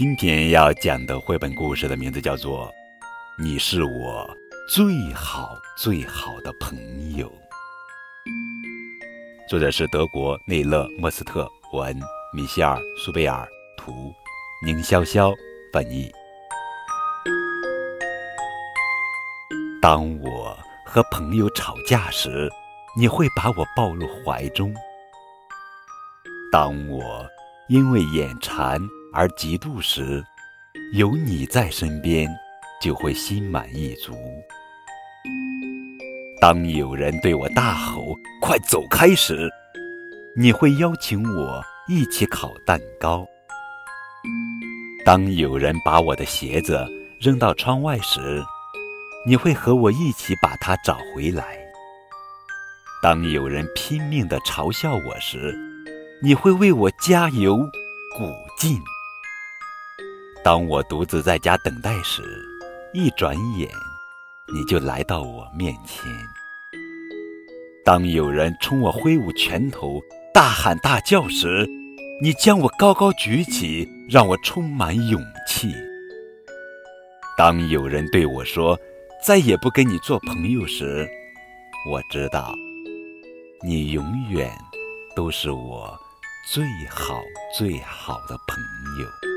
[0.00, 2.66] 今天要讲的绘本故事的名字叫做
[3.38, 4.34] 《你是我
[4.66, 7.28] 最好最好的朋友》，
[9.46, 11.94] 作者是德国内勒·莫斯特文，
[12.34, 13.46] 米歇尔·苏贝尔
[13.76, 14.10] 图，
[14.64, 15.34] 宁潇潇
[15.70, 16.10] 翻译。
[19.82, 22.48] 当我和朋友吵架时，
[22.96, 24.72] 你会把我抱入怀中；
[26.50, 27.28] 当我
[27.68, 28.80] 因为眼馋
[29.12, 30.24] 而嫉妒时，
[30.92, 32.28] 有你在身边，
[32.80, 34.14] 就会心满意足。
[36.40, 39.50] 当有人对我大吼“快走开”时，
[40.36, 43.24] 你会邀请我一起烤蛋糕；
[45.04, 46.86] 当有人把我的鞋子
[47.20, 48.42] 扔到窗外时，
[49.26, 51.58] 你会和我一起把它找回来。
[53.02, 55.58] 当有人拼命地嘲笑我时，
[56.22, 57.56] 你会为我加油
[58.16, 58.80] 鼓劲。
[60.42, 62.22] 当我独自在家等待时，
[62.94, 63.68] 一转眼
[64.52, 66.10] 你就来到我面前。
[67.84, 70.00] 当有人冲我挥舞拳头、
[70.32, 71.68] 大喊大叫时，
[72.22, 75.74] 你将我高高举起，让我充满勇气。
[77.36, 78.78] 当有人对我说，
[79.22, 81.06] 再也不跟你做朋友时，
[81.90, 82.54] 我知道，
[83.62, 84.50] 你永远
[85.14, 85.94] 都是我
[86.50, 87.20] 最好
[87.54, 88.58] 最好的朋
[89.02, 89.29] 友。